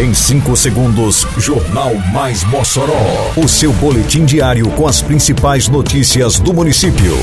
Em 0.00 0.14
5 0.14 0.56
segundos, 0.56 1.26
Jornal 1.36 1.94
Mais 2.10 2.42
Mossoró. 2.44 3.34
O 3.36 3.46
seu 3.46 3.70
boletim 3.70 4.24
diário 4.24 4.66
com 4.70 4.88
as 4.88 5.02
principais 5.02 5.68
notícias 5.68 6.40
do 6.40 6.54
município. 6.54 7.14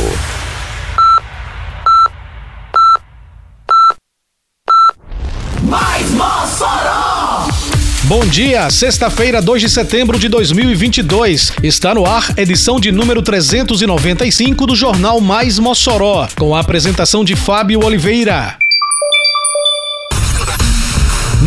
Mais 5.64 6.12
Mossoró! 6.12 7.48
Bom 8.04 8.24
dia, 8.28 8.70
sexta-feira, 8.70 9.42
2 9.42 9.60
de 9.60 9.70
setembro 9.70 10.20
de 10.20 10.30
2022. 10.30 11.54
Está 11.64 11.96
no 11.96 12.06
ar, 12.06 12.38
edição 12.38 12.80
de 12.80 12.92
número 12.92 13.24
395 13.24 14.68
do 14.68 14.76
Jornal 14.76 15.20
Mais 15.20 15.58
Mossoró, 15.58 16.28
com 16.38 16.54
a 16.54 16.60
apresentação 16.60 17.26
de 17.26 17.36
Fábio 17.36 17.84
Oliveira. 17.84 18.60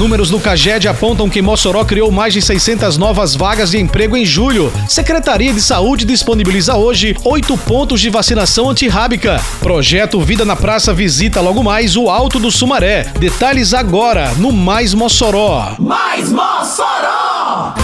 Números 0.00 0.30
do 0.30 0.40
CAGED 0.40 0.88
apontam 0.88 1.28
que 1.28 1.42
Mossoró 1.42 1.84
criou 1.84 2.10
mais 2.10 2.32
de 2.32 2.40
600 2.40 2.96
novas 2.96 3.34
vagas 3.34 3.72
de 3.72 3.78
emprego 3.78 4.16
em 4.16 4.24
julho. 4.24 4.72
Secretaria 4.88 5.52
de 5.52 5.60
Saúde 5.60 6.06
disponibiliza 6.06 6.74
hoje 6.74 7.14
oito 7.22 7.54
pontos 7.58 8.00
de 8.00 8.08
vacinação 8.08 8.70
antirrábica. 8.70 9.38
Projeto 9.60 10.18
Vida 10.22 10.42
na 10.42 10.56
Praça 10.56 10.94
visita 10.94 11.42
logo 11.42 11.62
mais 11.62 11.98
o 11.98 12.08
Alto 12.08 12.38
do 12.38 12.50
Sumaré. 12.50 13.12
Detalhes 13.18 13.74
agora 13.74 14.32
no 14.38 14.50
Mais 14.50 14.94
Mossoró. 14.94 15.74
Mais 15.78 16.32
Mossoró! 16.32 17.74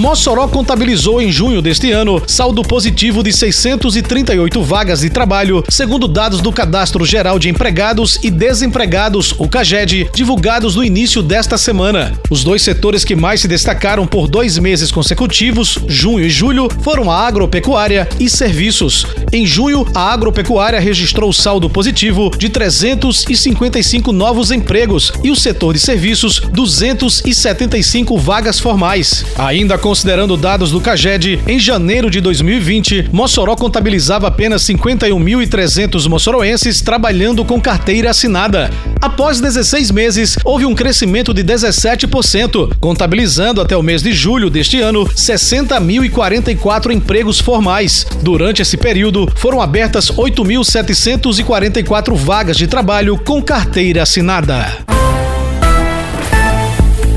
Mossoró 0.00 0.48
contabilizou 0.48 1.20
em 1.20 1.30
junho 1.30 1.60
deste 1.60 1.92
ano 1.92 2.22
saldo 2.26 2.62
positivo 2.62 3.22
de 3.22 3.34
638 3.34 4.62
vagas 4.62 5.00
de 5.00 5.10
trabalho, 5.10 5.62
segundo 5.68 6.08
dados 6.08 6.40
do 6.40 6.50
Cadastro 6.50 7.04
Geral 7.04 7.38
de 7.38 7.50
Empregados 7.50 8.18
e 8.22 8.30
Desempregados, 8.30 9.34
o 9.38 9.46
CAGED, 9.46 10.08
divulgados 10.14 10.74
no 10.74 10.82
início 10.82 11.22
desta 11.22 11.58
semana. 11.58 12.14
Os 12.30 12.42
dois 12.42 12.62
setores 12.62 13.04
que 13.04 13.14
mais 13.14 13.42
se 13.42 13.48
destacaram 13.48 14.06
por 14.06 14.26
dois 14.26 14.56
meses 14.56 14.90
consecutivos, 14.90 15.78
junho 15.86 16.24
e 16.24 16.30
julho, 16.30 16.70
foram 16.80 17.10
a 17.10 17.18
agropecuária 17.18 18.08
e 18.18 18.30
serviços. 18.30 19.06
Em 19.30 19.44
junho, 19.44 19.86
a 19.94 20.10
agropecuária 20.14 20.80
registrou 20.80 21.30
saldo 21.30 21.68
positivo 21.68 22.30
de 22.38 22.48
355 22.48 24.12
novos 24.12 24.50
empregos 24.50 25.12
e 25.22 25.30
o 25.30 25.36
setor 25.36 25.74
de 25.74 25.78
serviços 25.78 26.40
275 26.40 28.16
vagas 28.16 28.58
formais. 28.58 29.26
Ainda 29.36 29.76
considerando 29.90 30.36
dados 30.36 30.70
do 30.70 30.80
CAGED, 30.80 31.40
em 31.48 31.58
janeiro 31.58 32.08
de 32.08 32.20
2020, 32.20 33.08
Mossoró 33.12 33.56
contabilizava 33.56 34.28
apenas 34.28 34.62
51.300 34.62 36.08
moçoroenses 36.08 36.80
trabalhando 36.80 37.44
com 37.44 37.60
carteira 37.60 38.10
assinada. 38.10 38.70
Após 39.00 39.40
16 39.40 39.90
meses, 39.90 40.38
houve 40.44 40.64
um 40.64 40.76
crescimento 40.76 41.34
de 41.34 41.42
17%, 41.42 42.76
contabilizando 42.78 43.60
até 43.60 43.76
o 43.76 43.82
mês 43.82 44.00
de 44.00 44.12
julho 44.12 44.48
deste 44.48 44.80
ano 44.80 45.04
60.044 45.06 46.92
empregos 46.92 47.40
formais. 47.40 48.06
Durante 48.22 48.62
esse 48.62 48.76
período, 48.76 49.28
foram 49.34 49.60
abertas 49.60 50.08
8.744 50.08 52.14
vagas 52.14 52.56
de 52.56 52.68
trabalho 52.68 53.18
com 53.18 53.42
carteira 53.42 54.04
assinada. 54.04 54.99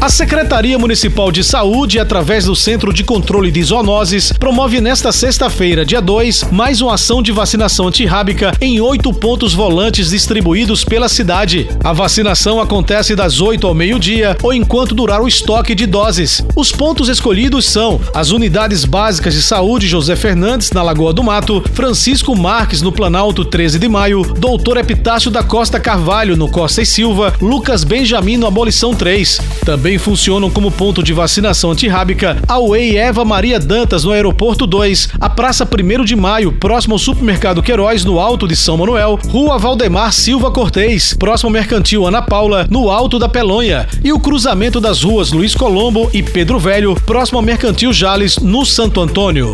A 0.03 0.09
Secretaria 0.09 0.77
Municipal 0.77 1.31
de 1.31 1.45
Saúde, 1.45 1.97
através 1.97 2.43
do 2.43 2.53
Centro 2.57 2.91
de 2.91 3.05
Controle 3.05 3.49
de 3.49 3.63
Zoonoses, 3.63 4.33
promove 4.33 4.81
nesta 4.81 5.13
sexta-feira, 5.13 5.85
dia 5.85 6.01
2, 6.01 6.51
mais 6.51 6.81
uma 6.81 6.95
ação 6.95 7.23
de 7.23 7.31
vacinação 7.31 7.87
antirrábica 7.87 8.51
em 8.59 8.81
oito 8.81 9.13
pontos 9.13 9.53
volantes 9.53 10.09
distribuídos 10.09 10.83
pela 10.83 11.07
cidade. 11.07 11.69
A 11.81 11.93
vacinação 11.93 12.59
acontece 12.59 13.15
das 13.15 13.39
8 13.39 13.65
ao 13.65 13.73
meio-dia 13.73 14.35
ou 14.43 14.53
enquanto 14.53 14.93
durar 14.93 15.21
o 15.21 15.27
estoque 15.27 15.73
de 15.73 15.85
doses. 15.85 16.43
Os 16.53 16.69
pontos 16.69 17.07
escolhidos 17.07 17.63
são 17.63 18.01
as 18.13 18.31
Unidades 18.31 18.83
Básicas 18.83 19.33
de 19.33 19.41
Saúde 19.41 19.87
José 19.87 20.17
Fernandes, 20.17 20.71
na 20.71 20.83
Lagoa 20.83 21.13
do 21.13 21.23
Mato, 21.23 21.63
Francisco 21.73 22.35
Marques, 22.35 22.81
no 22.81 22.91
Planalto 22.91 23.45
13 23.45 23.79
de 23.79 23.87
Maio, 23.87 24.23
Doutor 24.37 24.75
Epitácio 24.75 25.31
da 25.31 25.43
Costa 25.43 25.79
Carvalho, 25.79 26.35
no 26.35 26.49
Costa 26.49 26.81
e 26.81 26.85
Silva, 26.85 27.33
Lucas 27.39 27.85
Benjamin, 27.85 28.35
no 28.35 28.47
Abolição 28.47 28.93
3. 28.93 29.39
Também 29.65 29.92
também 29.93 29.97
funcionam 29.97 30.49
como 30.49 30.71
ponto 30.71 31.03
de 31.03 31.13
vacinação 31.13 31.71
antirrábica. 31.71 32.41
A 32.47 32.59
UEI 32.59 32.97
Eva 32.97 33.23
Maria 33.23 33.59
Dantas 33.59 34.03
no 34.03 34.11
Aeroporto 34.11 34.65
2, 34.65 35.09
a 35.19 35.29
Praça 35.29 35.67
1 35.67 36.03
de 36.03 36.15
Maio, 36.15 36.53
próximo 36.53 36.95
ao 36.95 36.99
Supermercado 36.99 37.61
Queiroz, 37.61 38.03
no 38.03 38.19
Alto 38.19 38.47
de 38.47 38.55
São 38.55 38.77
Manuel, 38.77 39.19
Rua 39.29 39.57
Valdemar 39.57 40.11
Silva 40.11 40.51
Cortez, 40.51 41.13
próximo 41.13 41.49
ao 41.49 41.53
Mercantil 41.53 42.05
Ana 42.07 42.21
Paula, 42.21 42.67
no 42.69 42.89
Alto 42.89 43.19
da 43.19 43.29
Pelonha, 43.29 43.87
e 44.03 44.11
o 44.11 44.19
cruzamento 44.19 44.79
das 44.79 45.03
ruas 45.03 45.31
Luiz 45.31 45.53
Colombo 45.53 46.09
e 46.13 46.23
Pedro 46.23 46.59
Velho, 46.59 46.95
próximo 47.05 47.37
ao 47.37 47.43
Mercantil 47.43 47.93
Jales, 47.93 48.37
no 48.37 48.65
Santo 48.65 49.01
Antônio. 49.01 49.53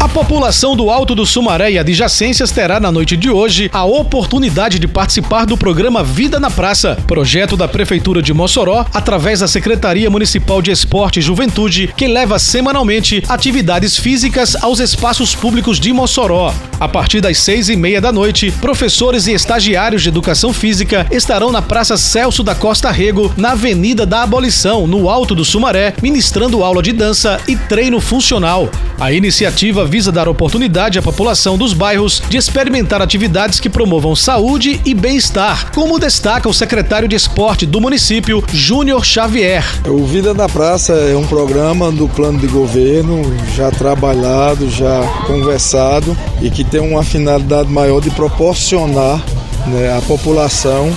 A 0.00 0.08
população 0.08 0.74
do 0.74 0.88
Alto 0.88 1.14
do 1.14 1.26
Sumaré 1.26 1.72
e 1.72 1.78
adjacências 1.78 2.50
terá 2.50 2.80
na 2.80 2.90
noite 2.90 3.18
de 3.18 3.28
hoje 3.28 3.68
a 3.70 3.84
oportunidade 3.84 4.78
de 4.78 4.88
participar 4.88 5.44
do 5.44 5.58
programa 5.58 6.02
Vida 6.02 6.40
na 6.40 6.50
Praça, 6.50 6.96
projeto 7.06 7.54
da 7.54 7.68
Prefeitura 7.68 8.22
de 8.22 8.32
Mossoró, 8.32 8.86
através 8.94 9.40
da 9.40 9.46
Secretaria 9.46 10.08
Municipal 10.08 10.62
de 10.62 10.70
Esporte 10.70 11.18
e 11.18 11.22
Juventude, 11.22 11.92
que 11.94 12.08
leva 12.08 12.38
semanalmente 12.38 13.22
atividades 13.28 13.98
físicas 13.98 14.56
aos 14.62 14.80
espaços 14.80 15.34
públicos 15.34 15.78
de 15.78 15.92
Mossoró. 15.92 16.54
A 16.80 16.88
partir 16.88 17.20
das 17.20 17.36
seis 17.36 17.68
e 17.68 17.76
meia 17.76 18.00
da 18.00 18.10
noite, 18.10 18.50
professores 18.52 19.26
e 19.26 19.32
estagiários 19.32 20.02
de 20.02 20.08
educação 20.08 20.50
física 20.50 21.06
estarão 21.10 21.52
na 21.52 21.60
Praça 21.60 21.98
Celso 21.98 22.42
da 22.42 22.54
Costa 22.54 22.90
Rego, 22.90 23.30
na 23.36 23.50
Avenida 23.50 24.06
da 24.06 24.22
Abolição, 24.22 24.86
no 24.86 25.10
Alto 25.10 25.34
do 25.34 25.44
Sumaré, 25.44 25.92
ministrando 26.00 26.64
aula 26.64 26.82
de 26.82 26.92
dança 26.92 27.38
e 27.46 27.54
treino 27.54 28.00
funcional. 28.00 28.70
A 28.98 29.12
iniciativa 29.12 29.89
visa 29.90 30.12
dar 30.12 30.28
oportunidade 30.28 31.00
à 31.00 31.02
população 31.02 31.58
dos 31.58 31.72
bairros 31.72 32.22
de 32.28 32.36
experimentar 32.36 33.02
atividades 33.02 33.58
que 33.58 33.68
promovam 33.68 34.14
saúde 34.14 34.80
e 34.84 34.94
bem-estar, 34.94 35.72
como 35.72 35.98
destaca 35.98 36.48
o 36.48 36.54
secretário 36.54 37.08
de 37.08 37.16
esporte 37.16 37.66
do 37.66 37.80
município, 37.80 38.42
Júnior 38.52 39.04
Xavier. 39.04 39.64
O 39.88 40.06
Vida 40.06 40.32
na 40.32 40.48
Praça 40.48 40.92
é 40.92 41.16
um 41.16 41.26
programa 41.26 41.90
do 41.90 42.08
plano 42.08 42.38
de 42.38 42.46
governo 42.46 43.20
já 43.56 43.72
trabalhado, 43.72 44.70
já 44.70 45.02
conversado 45.26 46.16
e 46.40 46.50
que 46.50 46.62
tem 46.62 46.80
uma 46.80 47.02
finalidade 47.02 47.68
maior 47.68 48.00
de 48.00 48.10
proporcionar 48.10 49.20
né, 49.66 49.98
à 49.98 50.00
população 50.02 50.96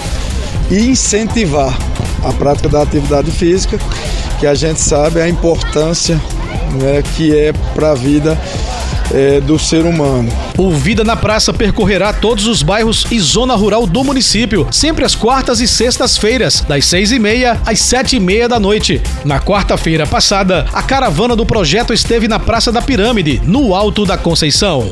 e 0.69 0.77
incentivar 0.81 1.75
a 2.23 2.31
prática 2.31 2.69
da 2.69 2.83
atividade 2.83 3.31
física, 3.31 3.79
que 4.39 4.45
a 4.45 4.53
gente 4.53 4.79
sabe 4.79 5.19
a 5.19 5.27
importância 5.27 6.21
né, 6.73 7.03
que 7.15 7.35
é 7.35 7.53
para 7.73 7.91
a 7.91 7.95
vida 7.95 8.39
é, 9.11 9.39
do 9.41 9.57
ser 9.57 9.85
humano. 9.85 10.29
O 10.57 10.71
Vida 10.71 11.03
na 11.03 11.15
Praça 11.15 11.53
percorrerá 11.53 12.13
todos 12.13 12.47
os 12.47 12.61
bairros 12.61 13.05
e 13.11 13.19
zona 13.19 13.55
rural 13.55 13.85
do 13.85 14.03
município, 14.03 14.67
sempre 14.71 15.05
às 15.05 15.15
quartas 15.15 15.59
e 15.59 15.67
sextas-feiras, 15.67 16.61
das 16.61 16.85
seis 16.85 17.11
e 17.11 17.19
meia 17.19 17.59
às 17.65 17.79
sete 17.79 18.15
e 18.15 18.19
meia 18.19 18.47
da 18.47 18.59
noite. 18.59 19.01
Na 19.25 19.39
quarta-feira 19.39 20.05
passada, 20.05 20.65
a 20.73 20.81
caravana 20.81 21.35
do 21.35 21.45
projeto 21.45 21.93
esteve 21.93 22.27
na 22.27 22.39
Praça 22.39 22.71
da 22.71 22.81
Pirâmide, 22.81 23.41
no 23.45 23.73
Alto 23.75 24.05
da 24.05 24.17
Conceição. 24.17 24.91